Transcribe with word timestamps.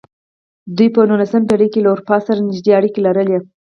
دوی 0.77 0.87
په 0.95 1.01
نولسمه 1.09 1.47
پېړۍ 1.49 1.67
کې 1.73 1.79
له 1.83 1.89
اروپا 1.93 2.17
سره 2.27 2.45
نږدې 2.47 2.71
اړیکې 2.79 2.99
لرلې. 3.07 3.37